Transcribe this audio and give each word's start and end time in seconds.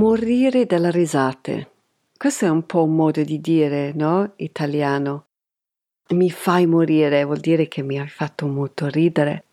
Morire 0.00 0.64
dalle 0.64 0.90
risate. 0.90 1.72
Questo 2.16 2.46
è 2.46 2.48
un 2.48 2.64
po' 2.64 2.84
un 2.84 2.96
modo 2.96 3.22
di 3.22 3.38
dire, 3.38 3.92
no? 3.92 4.32
Italiano. 4.36 5.26
Mi 6.14 6.30
fai 6.30 6.64
morire 6.64 7.22
vuol 7.24 7.36
dire 7.36 7.68
che 7.68 7.82
mi 7.82 8.00
hai 8.00 8.08
fatto 8.08 8.46
molto 8.46 8.86
ridere. 8.86 9.44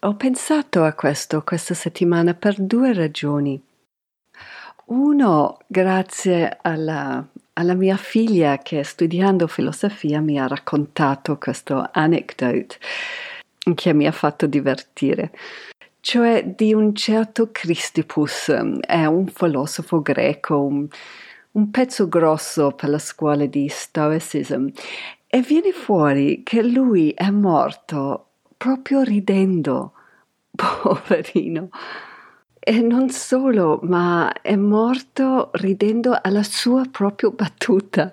Ho 0.00 0.16
pensato 0.16 0.82
a 0.84 0.94
questo 0.94 1.42
questa 1.42 1.74
settimana 1.74 2.32
per 2.32 2.58
due 2.58 2.94
ragioni. 2.94 3.62
Uno, 4.86 5.58
grazie 5.66 6.56
alla, 6.62 7.22
alla 7.52 7.74
mia 7.74 7.98
figlia 7.98 8.56
che 8.56 8.82
studiando 8.82 9.46
filosofia 9.46 10.22
mi 10.22 10.40
ha 10.40 10.46
raccontato 10.46 11.36
questo 11.36 11.86
anecdote 11.92 12.78
che 13.74 13.92
mi 13.92 14.06
ha 14.06 14.12
fatto 14.12 14.46
divertire 14.46 15.32
cioè 16.02 16.44
di 16.44 16.74
un 16.74 16.96
certo 16.96 17.50
Christipus, 17.52 18.50
è 18.80 19.04
un 19.04 19.28
filosofo 19.28 20.02
greco, 20.02 20.58
un, 20.60 20.88
un 21.52 21.70
pezzo 21.70 22.08
grosso 22.08 22.72
per 22.72 22.88
la 22.88 22.98
scuola 22.98 23.46
di 23.46 23.68
Stoicism, 23.68 24.66
e 25.28 25.40
viene 25.42 25.70
fuori 25.70 26.42
che 26.42 26.60
lui 26.64 27.12
è 27.12 27.30
morto 27.30 28.30
proprio 28.56 29.02
ridendo, 29.02 29.92
poverino. 30.50 31.68
E 32.58 32.80
non 32.80 33.08
solo, 33.10 33.78
ma 33.84 34.32
è 34.42 34.56
morto 34.56 35.50
ridendo 35.54 36.18
alla 36.20 36.42
sua 36.42 36.82
propria 36.90 37.30
battuta. 37.30 38.12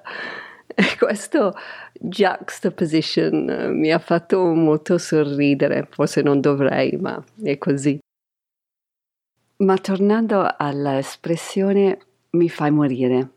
E 0.67 0.95
questo 0.95 1.55
juxtaposition 1.99 3.49
eh, 3.49 3.67
mi 3.69 3.91
ha 3.91 3.99
fatto 3.99 4.53
molto 4.53 4.97
sorridere, 4.97 5.87
forse 5.89 6.21
non 6.21 6.39
dovrei, 6.39 6.97
ma 6.97 7.23
è 7.41 7.57
così. 7.57 7.99
Ma 9.57 9.77
tornando 9.77 10.47
all'espressione 10.57 11.99
mi 12.31 12.49
fai 12.49 12.71
morire. 12.71 13.29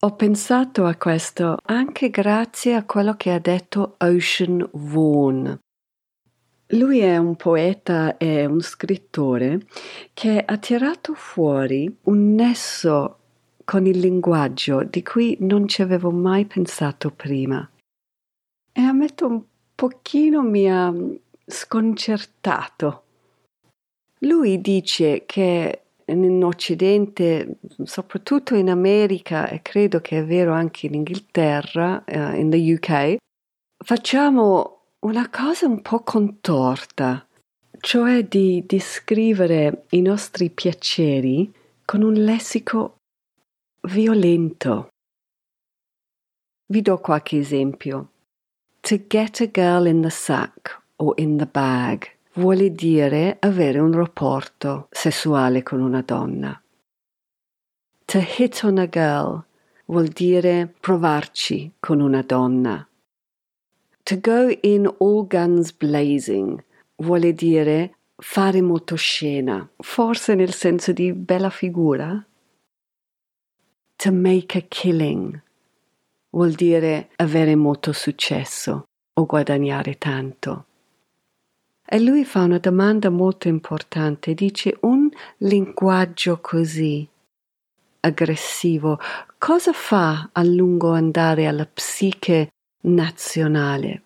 Ho 0.00 0.14
pensato 0.14 0.84
a 0.84 0.94
questo 0.94 1.56
anche 1.64 2.10
grazie 2.10 2.74
a 2.74 2.84
quello 2.84 3.14
che 3.14 3.32
ha 3.32 3.38
detto 3.38 3.96
Ocean 3.98 4.68
Vaughan. 4.72 5.58
Lui 6.70 6.98
è 6.98 7.16
un 7.16 7.36
poeta 7.36 8.16
e 8.16 8.44
un 8.44 8.60
scrittore 8.60 9.66
che 10.12 10.42
ha 10.44 10.58
tirato 10.58 11.14
fuori 11.14 11.96
un 12.04 12.34
nesso 12.34 13.18
con 13.66 13.84
il 13.84 13.98
linguaggio 13.98 14.84
di 14.84 15.02
cui 15.02 15.36
non 15.40 15.66
ci 15.66 15.82
avevo 15.82 16.12
mai 16.12 16.46
pensato 16.46 17.10
prima. 17.10 17.68
E 18.72 18.80
ammetto 18.80 19.26
un 19.26 19.42
pochino 19.74 20.40
mi 20.42 20.70
ha 20.70 20.94
sconcertato. 21.44 23.02
Lui 24.20 24.60
dice 24.60 25.24
che 25.26 25.80
in 26.04 26.44
Occidente, 26.44 27.56
soprattutto 27.82 28.54
in 28.54 28.70
America 28.70 29.48
e 29.48 29.60
credo 29.62 30.00
che 30.00 30.20
è 30.20 30.24
vero 30.24 30.52
anche 30.52 30.86
in 30.86 30.94
Inghilterra, 30.94 32.04
uh, 32.06 32.36
in 32.36 32.50
the 32.50 32.72
UK, 32.72 33.16
facciamo 33.84 34.82
una 35.00 35.28
cosa 35.28 35.66
un 35.66 35.82
po' 35.82 36.04
contorta, 36.04 37.26
cioè 37.80 38.22
di 38.22 38.62
descrivere 38.64 39.86
i 39.90 40.02
nostri 40.02 40.50
piaceri 40.50 41.52
con 41.84 42.02
un 42.02 42.12
lessico 42.12 42.95
violento. 43.86 44.88
Vi 46.66 46.82
do 46.82 46.98
qualche 46.98 47.38
esempio. 47.38 48.10
To 48.80 48.98
get 49.06 49.40
a 49.40 49.46
girl 49.46 49.86
in 49.86 50.02
the 50.02 50.10
sack 50.10 50.82
o 50.96 51.14
in 51.16 51.36
the 51.36 51.46
bag 51.46 52.08
vuole 52.34 52.70
dire 52.70 53.36
avere 53.40 53.78
un 53.78 53.92
rapporto 53.92 54.88
sessuale 54.90 55.62
con 55.62 55.80
una 55.80 56.02
donna. 56.02 56.60
To 58.06 58.18
hit 58.18 58.62
on 58.64 58.78
a 58.78 58.86
girl 58.86 59.44
vuol 59.86 60.08
dire 60.08 60.74
provarci 60.80 61.72
con 61.78 62.00
una 62.00 62.22
donna. 62.22 62.86
To 64.02 64.20
go 64.20 64.48
in 64.62 64.92
all 64.98 65.26
guns 65.26 65.72
blazing 65.72 66.62
vuole 66.96 67.32
dire 67.32 67.94
fare 68.16 68.60
molto 68.62 68.96
scena, 68.96 69.68
forse 69.76 70.34
nel 70.34 70.52
senso 70.52 70.92
di 70.92 71.12
bella 71.12 71.50
figura, 71.50 72.24
to 74.06 74.12
make 74.12 74.56
a 74.56 74.62
killing 74.68 75.42
vuol 76.30 76.52
dire 76.52 77.08
avere 77.16 77.56
molto 77.56 77.92
successo 77.92 78.84
o 79.14 79.26
guadagnare 79.26 79.98
tanto. 79.98 80.66
E 81.84 81.98
lui 81.98 82.24
fa 82.24 82.42
una 82.42 82.58
domanda 82.58 83.10
molto 83.10 83.48
importante, 83.48 84.34
dice 84.34 84.76
un 84.82 85.08
linguaggio 85.38 86.38
così 86.40 87.08
aggressivo, 88.00 89.00
cosa 89.38 89.72
fa 89.72 90.28
a 90.30 90.42
lungo 90.44 90.92
andare 90.92 91.46
alla 91.48 91.66
psiche 91.66 92.50
nazionale? 92.82 94.02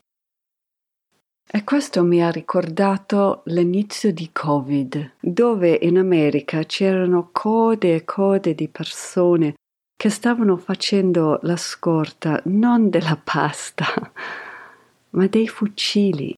E 1.46 1.62
questo 1.62 2.02
mi 2.04 2.22
ha 2.22 2.30
ricordato 2.30 3.42
l'inizio 3.46 4.12
di 4.12 4.30
Covid, 4.32 5.16
dove 5.20 5.78
in 5.82 5.98
America 5.98 6.62
c'erano 6.64 7.28
code 7.32 7.96
e 7.96 8.04
code 8.04 8.54
di 8.54 8.68
persone 8.68 9.56
che 10.00 10.08
stavano 10.08 10.56
facendo 10.56 11.40
la 11.42 11.58
scorta 11.58 12.40
non 12.46 12.88
della 12.88 13.20
pasta, 13.22 13.84
ma 15.10 15.26
dei 15.26 15.46
fucili. 15.46 16.34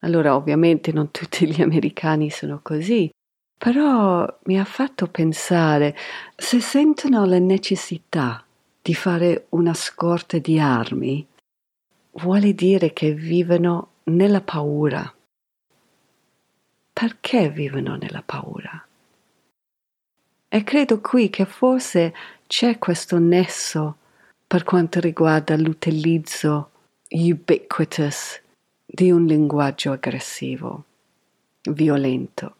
Allora 0.00 0.36
ovviamente 0.36 0.92
non 0.92 1.10
tutti 1.12 1.50
gli 1.50 1.62
americani 1.62 2.28
sono 2.28 2.60
così, 2.62 3.08
però 3.56 4.26
mi 4.44 4.60
ha 4.60 4.66
fatto 4.66 5.06
pensare 5.06 5.96
se 6.36 6.60
sentono 6.60 7.24
la 7.24 7.38
necessità 7.38 8.44
di 8.82 8.92
fare 8.92 9.46
una 9.50 9.72
scorta 9.72 10.36
di 10.36 10.60
armi, 10.60 11.26
vuole 12.22 12.52
dire 12.52 12.92
che 12.92 13.14
vivono 13.14 13.92
nella 14.04 14.42
paura. 14.42 15.10
Perché 16.92 17.48
vivono 17.48 17.96
nella 17.96 18.22
paura? 18.22 18.69
E 20.52 20.64
credo 20.64 21.00
qui 21.00 21.30
che 21.30 21.44
forse 21.44 22.12
c'è 22.48 22.76
questo 22.78 23.20
nesso 23.20 23.98
per 24.44 24.64
quanto 24.64 24.98
riguarda 24.98 25.56
l'utilizzo 25.56 26.70
ubiquitous 27.08 28.40
di 28.84 29.12
un 29.12 29.26
linguaggio 29.26 29.92
aggressivo, 29.92 30.84
violento, 31.70 32.56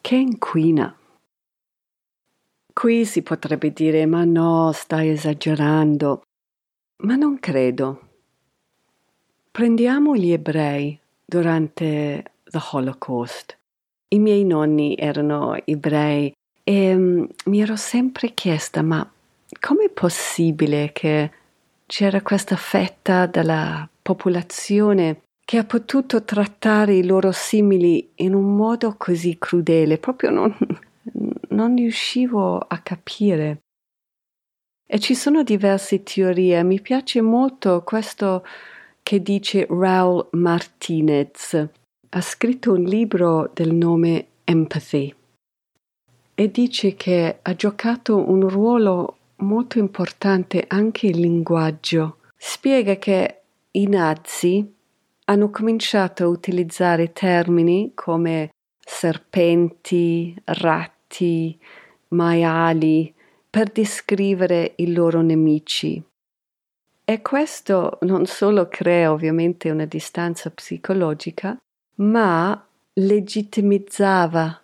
che 0.00 0.14
inquina. 0.16 0.96
Qui 2.72 3.04
si 3.04 3.20
potrebbe 3.20 3.70
dire 3.74 4.06
ma 4.06 4.24
no, 4.24 4.72
stai 4.72 5.10
esagerando, 5.10 6.22
ma 7.02 7.16
non 7.16 7.38
credo. 7.38 8.00
Prendiamo 9.50 10.16
gli 10.16 10.32
ebrei 10.32 10.98
durante 11.22 12.32
the 12.44 12.60
Holocaust. 12.72 13.58
I 14.08 14.18
miei 14.18 14.44
nonni 14.44 14.96
erano 14.96 15.54
ebrei 15.66 16.34
e 16.64 16.94
um, 16.94 17.28
mi 17.44 17.60
ero 17.60 17.76
sempre 17.76 18.32
chiesta, 18.32 18.82
ma 18.82 19.08
com'è 19.60 19.90
possibile 19.90 20.90
che 20.92 21.30
c'era 21.86 22.22
questa 22.22 22.56
fetta 22.56 23.26
della 23.26 23.86
popolazione 24.00 25.20
che 25.44 25.58
ha 25.58 25.64
potuto 25.64 26.24
trattare 26.24 26.94
i 26.94 27.04
loro 27.04 27.30
simili 27.30 28.10
in 28.16 28.34
un 28.34 28.56
modo 28.56 28.94
così 28.96 29.36
crudele? 29.38 29.98
Proprio 29.98 30.30
non, 30.30 30.56
non 31.50 31.76
riuscivo 31.76 32.58
a 32.58 32.78
capire. 32.78 33.58
E 34.86 34.98
ci 34.98 35.14
sono 35.14 35.42
diverse 35.42 36.02
teorie. 36.02 36.62
Mi 36.62 36.80
piace 36.80 37.20
molto 37.20 37.82
questo 37.82 38.44
che 39.02 39.20
dice 39.22 39.66
Raul 39.68 40.28
Martinez. 40.32 41.68
Ha 42.10 42.20
scritto 42.22 42.72
un 42.72 42.84
libro 42.84 43.50
del 43.52 43.74
nome 43.74 44.26
Empathy 44.44 45.14
e 46.34 46.50
dice 46.50 46.94
che 46.94 47.38
ha 47.40 47.54
giocato 47.54 48.28
un 48.28 48.48
ruolo 48.48 49.16
molto 49.36 49.78
importante 49.78 50.64
anche 50.66 51.06
il 51.06 51.20
linguaggio. 51.20 52.18
Spiega 52.36 52.96
che 52.96 53.40
i 53.72 53.86
nazi 53.86 54.72
hanno 55.26 55.50
cominciato 55.50 56.24
a 56.24 56.28
utilizzare 56.28 57.12
termini 57.12 57.92
come 57.94 58.50
serpenti, 58.78 60.36
ratti, 60.44 61.58
maiali, 62.08 63.12
per 63.48 63.70
descrivere 63.70 64.72
i 64.76 64.92
loro 64.92 65.22
nemici. 65.22 66.02
E 67.06 67.22
questo 67.22 67.98
non 68.02 68.26
solo 68.26 68.68
crea 68.68 69.12
ovviamente 69.12 69.70
una 69.70 69.84
distanza 69.84 70.50
psicologica, 70.50 71.56
ma 71.96 72.66
legittimizzava 72.94 74.63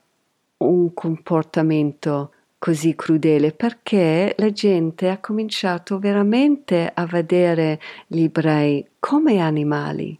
un 0.60 0.92
comportamento 0.94 2.32
così 2.58 2.94
crudele 2.94 3.52
perché 3.52 4.34
la 4.36 4.50
gente 4.50 5.08
ha 5.08 5.18
cominciato 5.18 5.98
veramente 5.98 6.90
a 6.92 7.06
vedere 7.06 7.80
gli 8.06 8.22
ebrei 8.24 8.86
come 8.98 9.38
animali, 9.38 10.18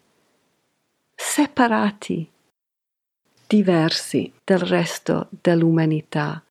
separati, 1.15 2.31
diversi 3.47 4.33
dal 4.43 4.61
resto 4.61 5.29
dell'umanità. 5.41 6.43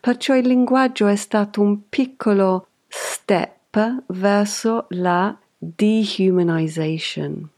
Perciò 0.00 0.34
il 0.36 0.46
linguaggio 0.46 1.06
è 1.06 1.16
stato 1.16 1.60
un 1.60 1.88
piccolo 1.88 2.68
step 2.88 4.04
verso 4.06 4.86
la 4.90 5.36
dehumanization. 5.58 7.48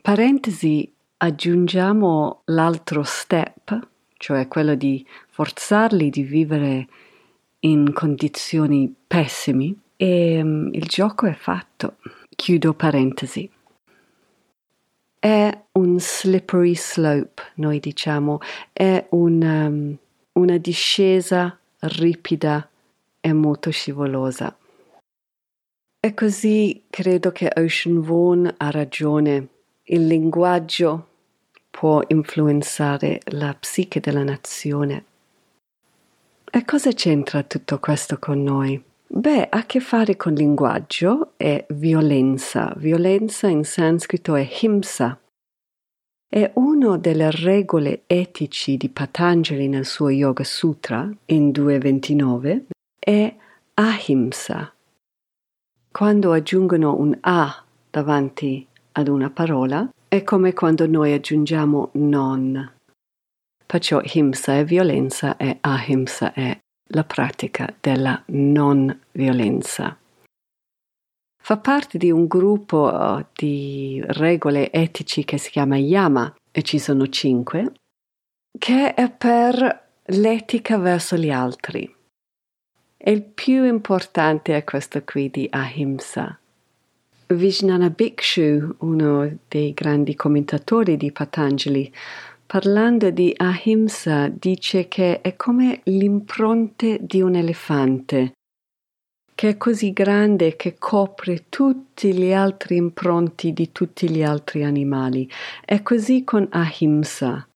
Parentesi, 0.00 0.91
aggiungiamo 1.22 2.42
l'altro 2.46 3.04
step, 3.04 3.88
cioè 4.16 4.48
quello 4.48 4.74
di 4.74 5.06
forzarli 5.28 6.10
di 6.10 6.22
vivere 6.24 6.88
in 7.60 7.92
condizioni 7.92 8.92
pessime 9.06 9.72
e 9.96 10.42
um, 10.42 10.68
il 10.72 10.86
gioco 10.86 11.26
è 11.26 11.34
fatto. 11.34 11.98
Chiudo 12.34 12.74
parentesi. 12.74 13.48
È 15.16 15.64
un 15.72 16.00
slippery 16.00 16.74
slope, 16.74 17.52
noi 17.54 17.78
diciamo, 17.78 18.40
è 18.72 19.06
un, 19.10 19.42
um, 19.42 19.96
una 20.32 20.58
discesa 20.58 21.56
ripida 21.78 22.68
e 23.20 23.32
molto 23.32 23.70
scivolosa. 23.70 24.56
E 26.04 26.14
così 26.14 26.82
credo 26.90 27.30
che 27.30 27.48
Ocean 27.54 28.00
Vaughan 28.00 28.52
ha 28.56 28.70
ragione. 28.70 29.46
Il 29.84 30.06
linguaggio 30.06 31.10
può 31.72 32.02
influenzare 32.06 33.20
la 33.30 33.56
psiche 33.58 33.98
della 33.98 34.22
nazione. 34.22 35.04
E 36.44 36.64
cosa 36.64 36.92
c'entra 36.92 37.42
tutto 37.42 37.80
questo 37.80 38.18
con 38.18 38.42
noi? 38.42 38.80
Beh, 39.06 39.48
ha 39.48 39.58
a 39.58 39.66
che 39.66 39.80
fare 39.80 40.16
con 40.16 40.34
linguaggio 40.34 41.32
e 41.38 41.64
violenza. 41.70 42.72
Violenza 42.76 43.48
in 43.48 43.64
sanscrito 43.64 44.34
è 44.34 44.46
himsa, 44.60 45.18
è 46.32 46.50
una 46.54 46.96
delle 46.96 47.30
regole 47.30 48.04
etici 48.06 48.78
di 48.78 48.88
Patanjali 48.88 49.68
nel 49.68 49.84
suo 49.84 50.08
Yoga 50.08 50.44
Sutra, 50.44 51.06
in 51.26 51.50
2.29, 51.50 52.68
è 52.98 53.36
ahimsa. 53.74 54.72
Quando 55.90 56.32
aggiungono 56.32 56.96
un 56.96 57.18
a 57.20 57.62
davanti 57.90 58.66
ad 58.92 59.08
una 59.08 59.28
parola, 59.28 59.86
è 60.12 60.22
come 60.24 60.52
quando 60.52 60.86
noi 60.86 61.12
aggiungiamo 61.12 61.90
non. 61.94 62.72
Perciò 63.64 64.00
himsa 64.02 64.58
è 64.58 64.64
violenza 64.64 65.36
e 65.36 65.58
ahimsa 65.60 66.32
è 66.34 66.58
la 66.88 67.04
pratica 67.04 67.74
della 67.80 68.22
non 68.26 69.00
violenza 69.12 69.96
fa 71.42 71.56
parte 71.56 71.98
di 71.98 72.10
un 72.10 72.26
gruppo 72.26 72.84
uh, 72.84 73.26
di 73.34 74.00
regole 74.06 74.70
etici 74.70 75.24
che 75.24 75.38
si 75.38 75.50
chiama 75.50 75.76
Yama, 75.76 76.32
e 76.52 76.62
ci 76.62 76.78
sono 76.78 77.08
cinque, 77.08 77.72
che 78.56 78.94
è 78.94 79.10
per 79.10 79.88
l'etica 80.04 80.78
verso 80.78 81.16
gli 81.16 81.30
altri. 81.30 81.92
E 82.96 83.10
il 83.10 83.22
più 83.22 83.64
importante 83.64 84.56
è 84.56 84.62
questo 84.62 85.02
qui 85.02 85.30
di 85.30 85.48
Ahimsa. 85.50 86.38
Vijnana 87.34 87.90
Bhikshu, 87.90 88.76
uno 88.78 89.38
dei 89.48 89.72
grandi 89.72 90.14
commentatori 90.14 90.96
di 90.96 91.12
Patanjali, 91.12 91.92
parlando 92.46 93.10
di 93.10 93.32
Ahimsa, 93.36 94.28
dice 94.28 94.88
che 94.88 95.20
è 95.20 95.36
come 95.36 95.80
l'impronte 95.84 96.98
di 97.00 97.20
un 97.20 97.34
elefante 97.34 98.32
che 99.42 99.48
è 99.48 99.56
così 99.56 99.92
grande 99.92 100.54
che 100.54 100.76
copre 100.78 101.46
tutti 101.48 102.14
gli 102.14 102.32
altri 102.32 102.76
impronti 102.76 103.52
di 103.52 103.72
tutti 103.72 104.08
gli 104.08 104.22
altri 104.22 104.62
animali. 104.62 105.28
È 105.64 105.82
così 105.82 106.22
con 106.22 106.46
Ahimsa. 106.50 107.48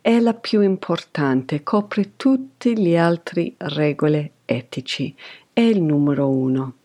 È 0.00 0.20
la 0.20 0.34
più 0.34 0.60
importante, 0.60 1.64
copre 1.64 2.12
tutte 2.14 2.74
le 2.74 2.96
altre 2.96 3.54
regole 3.56 4.32
etici. 4.44 5.12
È 5.52 5.62
il 5.62 5.82
numero 5.82 6.28
uno. 6.28 6.83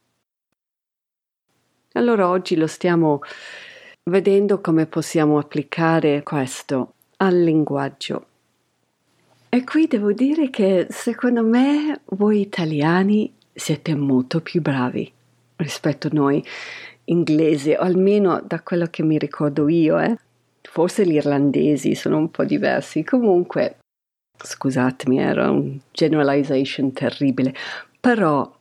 Allora 1.93 2.29
oggi 2.29 2.55
lo 2.55 2.67
stiamo 2.67 3.21
vedendo 4.03 4.61
come 4.61 4.85
possiamo 4.85 5.39
applicare 5.39 6.21
questo 6.23 6.93
al 7.17 7.41
linguaggio. 7.41 8.25
E 9.49 9.63
qui 9.63 9.87
devo 9.87 10.11
dire 10.11 10.51
che 10.51 10.85
secondo 10.89 11.43
me 11.43 12.01
voi 12.05 12.41
italiani 12.41 13.33
siete 13.51 13.95
molto 13.95 14.41
più 14.41 14.61
bravi 14.61 15.11
rispetto 15.55 16.07
a 16.07 16.11
noi 16.13 16.43
inglesi, 17.05 17.71
o 17.71 17.79
almeno 17.79 18.39
da 18.45 18.61
quello 18.61 18.85
che 18.85 19.01
mi 19.01 19.17
ricordo 19.17 19.67
io, 19.67 19.99
eh. 19.99 20.15
Forse 20.61 21.05
gli 21.07 21.15
irlandesi 21.15 21.95
sono 21.95 22.17
un 22.17 22.29
po' 22.29 22.45
diversi. 22.45 23.03
Comunque, 23.03 23.77
scusatemi, 24.37 25.17
era 25.17 25.49
un 25.49 25.79
generalization 25.91 26.93
terribile, 26.93 27.55
però 27.99 28.58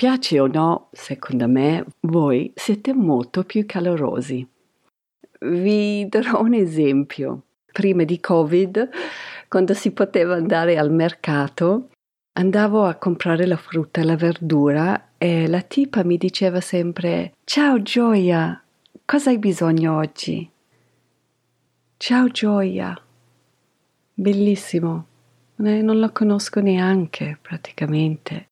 piace 0.00 0.40
o 0.40 0.46
no, 0.46 0.88
secondo 0.92 1.46
me, 1.46 1.84
voi 2.00 2.50
siete 2.54 2.94
molto 2.94 3.44
più 3.44 3.66
calorosi. 3.66 4.48
Vi 5.40 6.08
darò 6.08 6.40
un 6.40 6.54
esempio. 6.54 7.42
Prima 7.70 8.04
di 8.04 8.18
Covid, 8.18 8.88
quando 9.46 9.74
si 9.74 9.90
poteva 9.90 10.36
andare 10.36 10.78
al 10.78 10.90
mercato, 10.90 11.90
Andavo 12.32 12.84
a 12.84 12.94
comprare 12.94 13.44
la 13.44 13.56
frutta 13.56 14.00
e 14.00 14.04
la 14.04 14.16
verdura 14.16 15.08
e 15.18 15.48
la 15.48 15.60
tipa 15.62 16.04
mi 16.04 16.16
diceva 16.16 16.60
sempre 16.60 17.34
Ciao 17.44 17.82
Gioia, 17.82 18.62
cosa 19.04 19.30
hai 19.30 19.38
bisogno 19.38 19.96
oggi? 19.96 20.48
Ciao 21.96 22.28
Gioia. 22.28 22.96
Bellissimo. 24.14 25.06
Non 25.56 25.98
la 25.98 26.10
conosco 26.10 26.60
neanche 26.60 27.36
praticamente. 27.42 28.49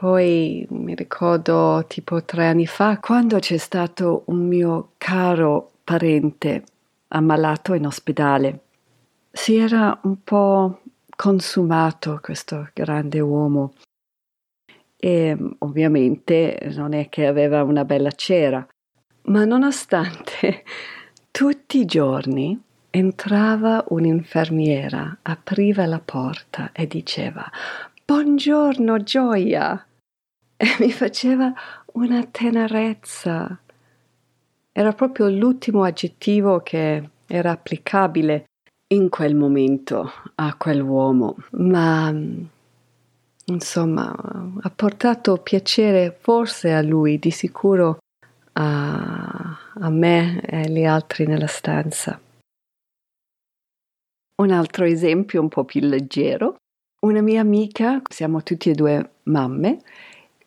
Poi 0.00 0.64
mi 0.70 0.94
ricordo 0.94 1.84
tipo 1.88 2.22
tre 2.22 2.46
anni 2.46 2.66
fa 2.66 3.00
quando 3.00 3.40
c'è 3.40 3.56
stato 3.56 4.22
un 4.26 4.46
mio 4.46 4.92
caro 4.96 5.72
parente 5.82 6.62
ammalato 7.08 7.74
in 7.74 7.84
ospedale. 7.84 8.60
Si 9.28 9.56
era 9.56 9.98
un 10.04 10.22
po' 10.22 10.82
consumato 11.16 12.20
questo 12.22 12.68
grande 12.72 13.18
uomo. 13.18 13.72
E 14.96 15.36
ovviamente 15.58 16.70
non 16.76 16.92
è 16.92 17.08
che 17.08 17.26
aveva 17.26 17.64
una 17.64 17.84
bella 17.84 18.12
cera, 18.12 18.64
ma 19.22 19.44
nonostante 19.44 20.62
tutti 21.32 21.80
i 21.80 21.84
giorni 21.86 22.56
entrava 22.90 23.84
un'infermiera, 23.88 25.18
apriva 25.22 25.86
la 25.86 25.98
porta 25.98 26.70
e 26.70 26.86
diceva 26.86 27.50
Buongiorno 28.04 29.02
gioia 29.02 29.82
e 30.60 30.76
mi 30.80 30.90
faceva 30.90 31.52
una 31.92 32.24
tenerezza. 32.24 33.60
Era 34.72 34.92
proprio 34.92 35.28
l'ultimo 35.28 35.84
aggettivo 35.84 36.60
che 36.60 37.10
era 37.26 37.52
applicabile 37.52 38.46
in 38.88 39.08
quel 39.08 39.36
momento 39.36 40.10
a 40.34 40.56
quell'uomo, 40.56 41.36
ma 41.52 42.12
insomma 43.44 44.12
ha 44.60 44.70
portato 44.70 45.36
piacere 45.36 46.16
forse 46.18 46.72
a 46.72 46.82
lui, 46.82 47.18
di 47.18 47.30
sicuro 47.30 47.98
a, 48.54 49.58
a 49.74 49.90
me 49.90 50.40
e 50.40 50.68
gli 50.68 50.84
altri 50.84 51.26
nella 51.26 51.46
stanza. 51.46 52.20
Un 54.40 54.50
altro 54.50 54.84
esempio 54.84 55.40
un 55.40 55.48
po' 55.48 55.64
più 55.64 55.80
leggero. 55.82 56.56
Una 57.00 57.20
mia 57.20 57.40
amica, 57.40 58.00
siamo 58.08 58.42
tutti 58.42 58.70
e 58.70 58.74
due 58.74 59.10
mamme, 59.24 59.82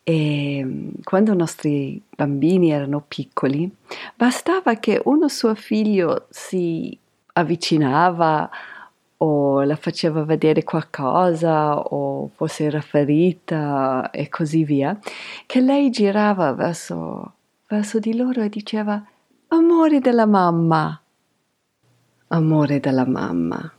e 0.04 0.92
quando 1.04 1.32
i 1.32 1.36
nostri 1.36 2.02
bambini 2.16 2.70
erano 2.70 3.04
piccoli, 3.06 3.70
bastava 4.16 4.74
che 4.74 5.00
uno 5.04 5.28
suo 5.28 5.54
figlio 5.54 6.26
si 6.30 6.98
avvicinava 7.34 8.50
o 9.18 9.62
la 9.62 9.76
faceva 9.76 10.24
vedere 10.24 10.64
qualcosa 10.64 11.78
o 11.78 12.28
fosse 12.34 12.64
era 12.64 12.80
ferita 12.80 14.10
e 14.10 14.28
così 14.28 14.64
via, 14.64 14.98
che 15.46 15.60
lei 15.60 15.90
girava 15.90 16.52
verso, 16.52 17.34
verso 17.68 18.00
di 18.00 18.16
loro 18.16 18.42
e 18.42 18.48
diceva 18.48 19.00
amore 19.48 20.00
della 20.00 20.26
mamma. 20.26 21.00
amore 22.28 22.80
della 22.80 23.06
mamma. 23.06 23.72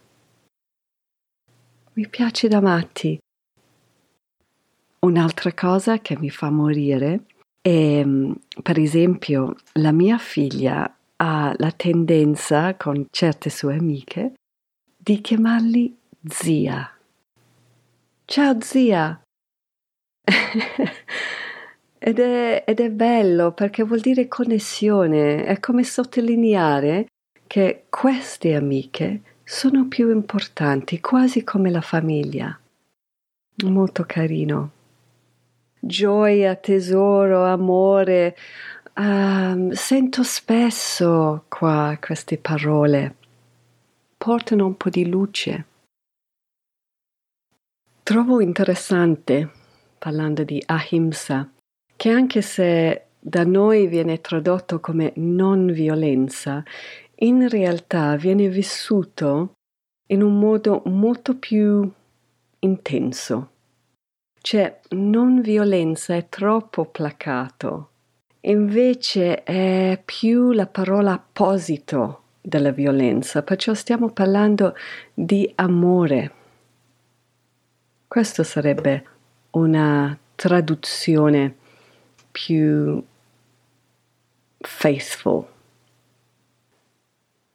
Mi 1.95 2.07
piace 2.07 2.47
da 2.47 2.61
matti. 2.61 3.19
Un'altra 5.03 5.53
cosa 5.53 5.99
che 5.99 6.17
mi 6.17 6.29
fa 6.29 6.49
morire 6.49 7.25
è, 7.59 8.05
per 8.61 8.79
esempio, 8.79 9.57
la 9.73 9.91
mia 9.91 10.17
figlia 10.17 10.97
ha 11.17 11.53
la 11.57 11.71
tendenza, 11.71 12.75
con 12.75 13.07
certe 13.11 13.49
sue 13.49 13.75
amiche, 13.75 14.35
di 14.95 15.19
chiamarli 15.19 15.93
zia. 16.25 16.89
Ciao 18.23 18.61
zia! 18.61 19.21
ed, 21.99 22.19
è, 22.19 22.63
ed 22.65 22.79
è 22.79 22.89
bello 22.89 23.51
perché 23.51 23.83
vuol 23.83 23.99
dire 23.99 24.29
connessione, 24.29 25.43
è 25.43 25.59
come 25.59 25.83
sottolineare 25.83 27.07
che 27.45 27.87
queste 27.89 28.55
amiche 28.55 29.21
sono 29.43 29.85
più 29.89 30.09
importanti, 30.11 31.01
quasi 31.01 31.43
come 31.43 31.69
la 31.69 31.81
famiglia. 31.81 32.57
Molto 33.65 34.05
carino. 34.07 34.81
Gioia, 35.85 36.55
tesoro, 36.55 37.43
amore. 37.43 38.37
Uh, 38.95 39.69
sento 39.73 40.23
spesso 40.23 41.43
qua 41.49 41.97
queste 41.99 42.37
parole. 42.37 43.15
Portano 44.17 44.65
un 44.65 44.77
po' 44.77 44.89
di 44.89 45.09
luce. 45.09 45.65
Trovo 48.01 48.39
interessante, 48.39 49.51
parlando 49.99 50.45
di 50.45 50.63
ahimsa, 50.65 51.51
che 51.97 52.09
anche 52.09 52.41
se 52.41 53.07
da 53.19 53.43
noi 53.43 53.87
viene 53.87 54.21
tradotto 54.21 54.79
come 54.79 55.11
non 55.17 55.65
violenza, 55.65 56.63
in 57.15 57.49
realtà 57.49 58.15
viene 58.15 58.47
vissuto 58.47 59.51
in 60.07 60.21
un 60.21 60.39
modo 60.39 60.81
molto 60.85 61.37
più 61.37 61.91
intenso. 62.59 63.52
Cioè, 64.45 64.81
non 64.89 65.39
violenza 65.39 66.15
è 66.15 66.27
troppo 66.27 66.83
placato, 66.83 67.91
invece 68.41 69.41
è 69.43 70.01
più 70.03 70.51
la 70.51 70.67
parola 70.67 71.13
apposito 71.13 72.23
della 72.41 72.71
violenza, 72.71 73.41
perciò 73.41 73.73
stiamo 73.73 74.09
parlando 74.09 74.75
di 75.13 75.49
amore. 75.55 76.31
Questo 78.05 78.43
sarebbe 78.43 79.05
una 79.51 80.17
traduzione 80.35 81.55
più 82.29 83.01
faithful 84.59 85.47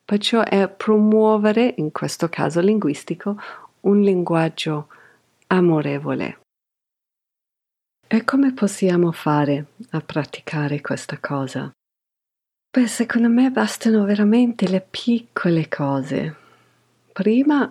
Perciò 0.06 0.42
è 0.42 0.70
promuovere, 0.70 1.74
in 1.76 1.92
questo 1.92 2.30
caso 2.30 2.62
linguistico, 2.62 3.36
un 3.80 4.00
linguaggio 4.00 4.88
amorevole. 5.48 6.38
E 8.10 8.24
come 8.24 8.54
possiamo 8.54 9.12
fare 9.12 9.66
a 9.90 10.00
praticare 10.00 10.80
questa 10.80 11.18
cosa? 11.18 11.70
Beh, 12.70 12.86
secondo 12.86 13.28
me 13.28 13.50
bastano 13.50 14.04
veramente 14.04 14.66
le 14.66 14.80
piccole 14.80 15.68
cose. 15.68 16.36
Prima 17.12 17.68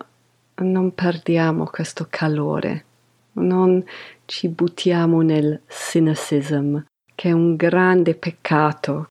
non 0.58 0.94
perdiamo 0.94 1.65
questo 1.65 2.08
calore, 2.10 2.86
non 3.34 3.84
ci 4.25 4.48
buttiamo 4.50 5.22
nel 5.22 5.62
cynicism, 5.67 6.77
che 7.15 7.29
è 7.29 7.32
un 7.32 7.56
grande 7.56 8.15
peccato 8.15 9.08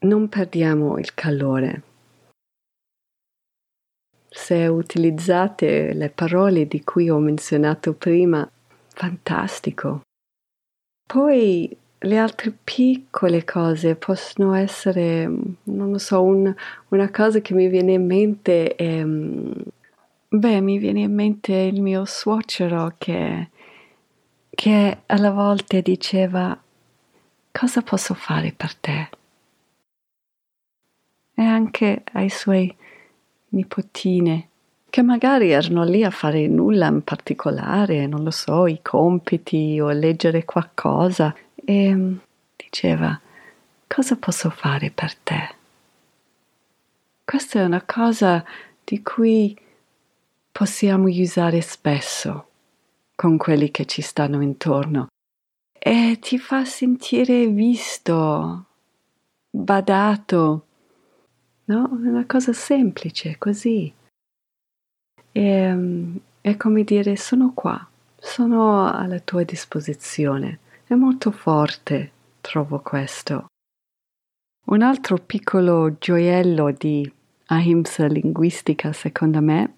non 0.00 0.28
perdiamo 0.28 0.98
il 0.98 1.12
calore. 1.12 1.82
Se 4.28 4.66
utilizzate 4.66 5.92
le 5.92 6.10
parole 6.10 6.68
di 6.68 6.84
cui 6.84 7.10
ho 7.10 7.18
menzionato 7.18 7.94
prima, 7.94 8.48
fantastico. 8.98 10.02
Poi 11.06 11.76
le 12.00 12.18
altre 12.18 12.50
piccole 12.50 13.44
cose 13.44 13.94
possono 13.94 14.54
essere, 14.54 15.26
non 15.26 15.90
lo 15.90 15.98
so, 15.98 16.22
un, 16.22 16.52
una 16.88 17.10
cosa 17.10 17.40
che 17.40 17.54
mi 17.54 17.68
viene 17.68 17.92
in 17.92 18.06
mente 18.06 18.74
è, 18.74 19.04
beh, 19.04 20.60
mi 20.60 20.78
viene 20.78 21.00
in 21.02 21.14
mente 21.14 21.54
il 21.54 21.80
mio 21.80 22.04
suocero 22.04 22.94
che, 22.98 23.50
che 24.50 24.98
alla 25.06 25.30
volte 25.30 25.80
diceva, 25.80 26.60
cosa 27.52 27.82
posso 27.82 28.14
fare 28.14 28.52
per 28.52 28.74
te? 28.74 29.08
e 31.38 31.42
anche 31.42 32.02
ai 32.14 32.28
suoi 32.30 32.74
nipotine, 33.50 34.48
che 34.90 35.02
magari 35.02 35.50
erano 35.50 35.84
lì 35.84 36.02
a 36.02 36.10
fare 36.10 36.46
nulla 36.46 36.86
in 36.86 37.02
particolare, 37.02 38.06
non 38.06 38.22
lo 38.22 38.30
so, 38.30 38.66
i 38.66 38.80
compiti 38.82 39.78
o 39.80 39.90
leggere 39.90 40.44
qualcosa, 40.44 41.34
e 41.54 41.94
mm, 41.94 42.16
diceva, 42.56 43.18
cosa 43.86 44.16
posso 44.16 44.50
fare 44.50 44.90
per 44.90 45.14
te? 45.16 45.54
Questa 47.24 47.60
è 47.60 47.64
una 47.64 47.82
cosa 47.82 48.42
di 48.82 49.02
cui 49.02 49.56
possiamo 50.50 51.08
usare 51.08 51.60
spesso 51.60 52.46
con 53.14 53.36
quelli 53.36 53.70
che 53.70 53.84
ci 53.84 54.00
stanno 54.00 54.40
intorno 54.40 55.08
e 55.78 56.18
ti 56.20 56.38
fa 56.38 56.64
sentire 56.64 57.46
visto, 57.46 58.64
badato, 59.50 60.66
no? 61.66 61.84
È 61.86 62.08
una 62.08 62.26
cosa 62.26 62.52
semplice, 62.52 63.36
così. 63.38 63.92
E, 65.38 65.40
ehm, 65.40 66.18
è 66.40 66.56
come 66.56 66.82
dire 66.82 67.14
sono 67.14 67.52
qua, 67.54 67.86
sono 68.18 68.90
alla 68.92 69.20
tua 69.20 69.44
disposizione. 69.44 70.58
È 70.84 70.94
molto 70.94 71.30
forte, 71.30 72.10
trovo 72.40 72.80
questo. 72.80 73.46
Un 74.66 74.82
altro 74.82 75.16
piccolo 75.18 75.96
gioiello 75.96 76.72
di 76.72 77.10
ahimsa 77.46 78.06
linguistica, 78.06 78.92
secondo 78.92 79.40
me, 79.40 79.74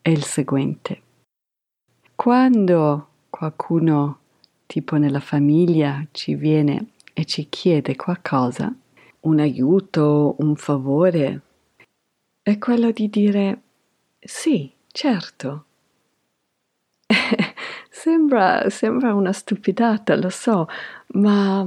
è 0.00 0.10
il 0.10 0.22
seguente. 0.22 1.02
Quando 2.14 3.08
qualcuno, 3.30 4.18
tipo 4.66 4.96
nella 4.96 5.20
famiglia, 5.20 6.06
ci 6.12 6.36
viene 6.36 6.90
e 7.12 7.24
ci 7.24 7.48
chiede 7.48 7.96
qualcosa, 7.96 8.72
un 9.22 9.40
aiuto, 9.40 10.36
un 10.38 10.54
favore, 10.54 11.40
è 12.40 12.58
quello 12.58 12.92
di 12.92 13.10
dire 13.10 13.62
sì, 14.20 14.72
certo. 14.94 15.64
sembra, 17.90 18.70
sembra 18.70 19.12
una 19.12 19.32
stupidata, 19.32 20.14
lo 20.16 20.30
so, 20.30 20.68
ma 21.14 21.66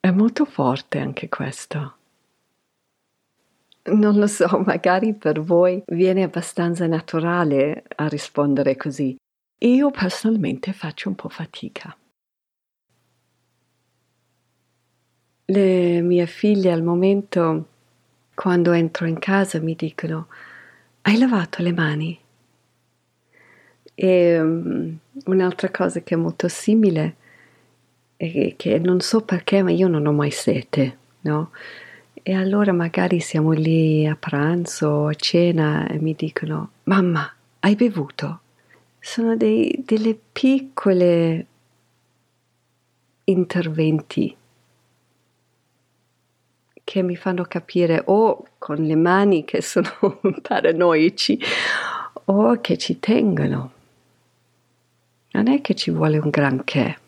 è 0.00 0.10
molto 0.10 0.44
forte 0.44 0.98
anche 0.98 1.28
questo. 1.28 1.96
Non 3.84 4.16
lo 4.18 4.26
so, 4.26 4.58
magari 4.66 5.14
per 5.14 5.40
voi 5.40 5.82
viene 5.86 6.24
abbastanza 6.24 6.86
naturale 6.86 7.84
a 7.96 8.08
rispondere 8.08 8.76
così. 8.76 9.16
Io 9.60 9.90
personalmente 9.90 10.72
faccio 10.72 11.08
un 11.08 11.14
po' 11.14 11.28
fatica. 11.28 11.96
Le 15.46 16.00
mie 16.02 16.26
figlie 16.26 16.72
al 16.72 16.82
momento, 16.82 17.66
quando 18.34 18.72
entro 18.72 19.06
in 19.06 19.18
casa, 19.18 19.58
mi 19.60 19.74
dicono, 19.74 20.26
hai 21.08 21.16
lavato 21.16 21.62
le 21.62 21.72
mani? 21.72 22.20
E 23.94 24.40
um, 24.40 24.98
un'altra 25.24 25.70
cosa 25.70 26.02
che 26.02 26.14
è 26.14 26.18
molto 26.18 26.48
simile 26.48 27.16
è 28.16 28.54
che 28.56 28.78
non 28.78 29.00
so 29.00 29.22
perché, 29.22 29.62
ma 29.62 29.70
io 29.70 29.88
non 29.88 30.06
ho 30.06 30.12
mai 30.12 30.30
sete, 30.30 30.98
no? 31.22 31.50
E 32.22 32.34
allora 32.34 32.72
magari 32.72 33.20
siamo 33.20 33.52
lì 33.52 34.06
a 34.06 34.16
pranzo 34.16 34.88
o 34.88 35.06
a 35.06 35.14
cena 35.14 35.86
e 35.88 35.98
mi 35.98 36.14
dicono, 36.14 36.72
mamma, 36.84 37.32
hai 37.60 37.74
bevuto? 37.74 38.40
Sono 39.00 39.34
dei, 39.34 39.82
delle 39.86 40.18
piccole 40.30 41.46
interventi 43.24 44.36
che 46.88 47.02
mi 47.02 47.16
fanno 47.16 47.44
capire 47.44 48.02
o 48.06 48.46
con 48.56 48.76
le 48.76 48.96
mani 48.96 49.44
che 49.44 49.60
sono 49.60 49.90
paranoici 50.40 51.38
o 52.24 52.58
che 52.62 52.78
ci 52.78 52.98
tengono. 52.98 53.72
Non 55.32 55.48
è 55.48 55.60
che 55.60 55.74
ci 55.74 55.90
vuole 55.90 56.16
un 56.16 56.30
granché. 56.30 56.98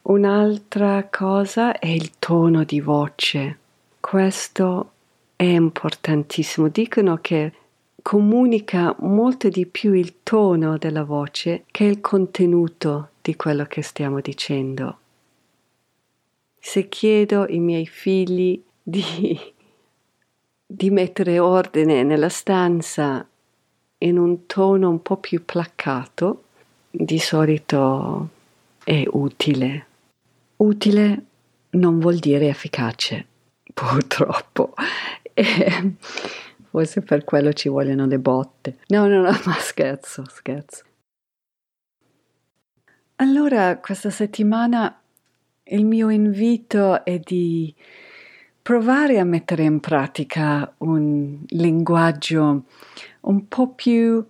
Un'altra 0.00 1.06
cosa 1.10 1.78
è 1.78 1.88
il 1.88 2.18
tono 2.18 2.64
di 2.64 2.80
voce. 2.80 3.58
Questo 4.00 4.92
è 5.36 5.44
importantissimo. 5.44 6.68
Dicono 6.68 7.18
che 7.20 7.52
comunica 8.00 8.96
molto 9.00 9.50
di 9.50 9.66
più 9.66 9.92
il 9.92 10.22
tono 10.22 10.78
della 10.78 11.04
voce 11.04 11.64
che 11.70 11.84
il 11.84 12.00
contenuto 12.00 13.10
di 13.20 13.36
quello 13.36 13.66
che 13.66 13.82
stiamo 13.82 14.20
dicendo. 14.22 15.00
Se 16.58 16.88
chiedo 16.88 17.42
ai 17.42 17.58
miei 17.58 17.86
figli 17.86 18.62
di, 18.82 19.38
di 20.66 20.90
mettere 20.90 21.38
ordine 21.38 22.02
nella 22.02 22.28
stanza 22.28 23.26
in 23.98 24.18
un 24.18 24.46
tono 24.46 24.90
un 24.90 25.02
po' 25.02 25.16
più 25.16 25.44
placato, 25.44 26.44
di 26.90 27.18
solito 27.18 28.28
è 28.84 29.04
utile. 29.12 29.86
Utile 30.56 31.24
non 31.70 31.98
vuol 31.98 32.16
dire 32.16 32.48
efficace, 32.48 33.26
purtroppo. 33.74 34.74
E 35.34 35.94
forse 36.70 37.02
per 37.02 37.24
quello 37.24 37.52
ci 37.52 37.68
vogliono 37.68 38.06
le 38.06 38.18
botte. 38.18 38.78
No, 38.88 39.06
no, 39.06 39.20
no, 39.22 39.30
ma 39.46 39.54
scherzo, 39.54 40.24
scherzo. 40.28 40.84
Allora, 43.16 43.78
questa 43.78 44.10
settimana 44.10 44.97
il 45.68 45.84
mio 45.84 46.10
invito 46.10 47.04
è 47.04 47.18
di 47.18 47.74
provare 48.62 49.18
a 49.18 49.24
mettere 49.24 49.64
in 49.64 49.80
pratica 49.80 50.74
un 50.78 51.38
linguaggio 51.48 52.64
un 53.22 53.48
po' 53.48 53.68
più 53.68 54.24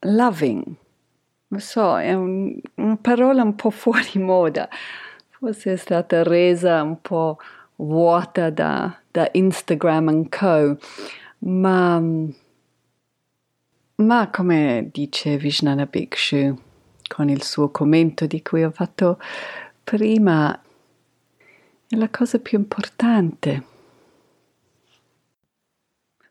loving. 0.00 0.64
Lo 1.48 1.58
so, 1.58 1.98
è 1.98 2.12
un, 2.12 2.58
una 2.76 2.96
parola 2.96 3.42
un 3.42 3.54
po' 3.54 3.70
fuori 3.74 4.18
moda, 4.18 4.68
forse 5.30 5.72
è 5.72 5.76
stata 5.76 6.22
resa 6.22 6.82
un 6.82 7.00
po' 7.00 7.38
vuota 7.76 8.50
da, 8.50 8.96
da 9.10 9.28
Instagram 9.32 10.08
and 10.08 10.28
co, 10.28 10.76
ma, 11.40 12.02
ma 13.96 14.30
come 14.30 14.88
dice 14.92 15.36
Vishnana 15.36 15.86
Bhikshu 15.86 16.64
con 17.06 17.28
il 17.28 17.42
suo 17.42 17.70
commento 17.70 18.26
di 18.26 18.42
cui 18.42 18.64
ho 18.64 18.70
fatto 18.70 19.18
prima, 19.86 20.60
è 21.88 21.94
la 21.94 22.08
cosa 22.10 22.40
più 22.40 22.58
importante. 22.58 23.62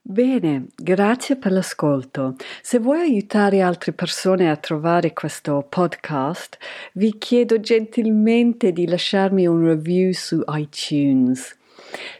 Bene, 0.01 0.67
grazie 0.75 1.37
per 1.37 1.53
l'ascolto. 1.53 2.35
Se 2.61 2.79
vuoi 2.79 2.99
aiutare 2.99 3.61
altre 3.61 3.93
persone 3.93 4.51
a 4.51 4.57
trovare 4.57 5.13
questo 5.13 5.65
podcast, 5.67 6.57
vi 6.95 7.17
chiedo 7.17 7.61
gentilmente 7.61 8.73
di 8.73 8.87
lasciarmi 8.87 9.47
un 9.47 9.65
review 9.65 10.11
su 10.11 10.43
iTunes. 10.47 11.57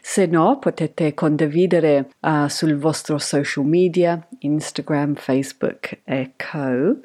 Se 0.00 0.24
no, 0.24 0.58
potete 0.58 1.12
condividere 1.12 2.08
uh, 2.20 2.48
sul 2.48 2.76
vostro 2.76 3.18
social 3.18 3.66
media, 3.66 4.26
Instagram, 4.38 5.14
Facebook 5.14 6.00
e 6.02 6.32
co, 6.34 6.96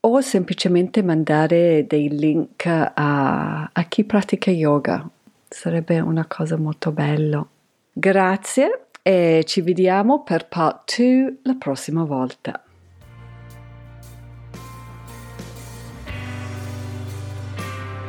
o 0.00 0.20
semplicemente 0.20 1.02
mandare 1.02 1.86
dei 1.86 2.08
link 2.08 2.66
a, 2.66 3.70
a 3.72 3.84
chi 3.84 4.04
pratica 4.04 4.50
yoga. 4.50 5.08
Sarebbe 5.48 6.00
una 6.00 6.26
cosa 6.26 6.56
molto 6.56 6.92
bella. 6.92 7.46
Grazie 7.92 8.88
e 9.02 9.44
ci 9.46 9.60
vediamo 9.60 10.22
per 10.22 10.48
part 10.48 10.96
2 10.96 11.38
la 11.42 11.54
prossima 11.54 12.04
volta. 12.04 12.60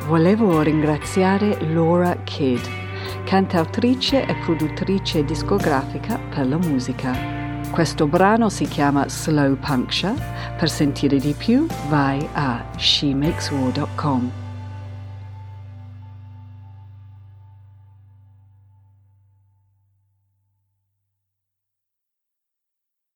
Volevo 0.08 0.62
ringraziare 0.62 1.58
Laura 1.70 2.16
Kidd, 2.24 2.64
cantautrice 3.26 4.24
e 4.24 4.34
produttrice 4.44 5.22
discografica 5.22 6.18
per 6.18 6.48
la 6.48 6.56
musica. 6.56 7.37
Questo 7.70 8.06
brano 8.06 8.48
si 8.48 8.66
chiama 8.66 9.08
Slow 9.08 9.56
Puncture. 9.56 10.14
Per 10.58 10.68
sentire 10.68 11.18
di 11.18 11.32
più 11.32 11.66
vai 11.88 12.26
a 12.32 12.64
shemakeswar.com. 12.76 14.47